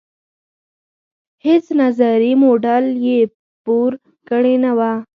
هیڅ 1.45 1.65
نظري 1.81 2.31
موډل 2.41 2.85
یې 3.05 3.19
پور 3.63 3.91
کړې 4.29 4.55
نه 4.63 4.71
وه. 4.77 4.91